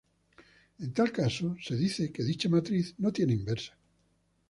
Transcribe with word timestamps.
En 0.79 0.93
tal 0.95 1.11
caso 1.11 1.55
se 1.61 1.75
dice 1.75 2.11
que 2.11 2.23
dicha 2.23 2.49
matriz 2.49 2.95
no 2.97 3.13
tiene 3.13 3.33
inversa. 3.33 3.77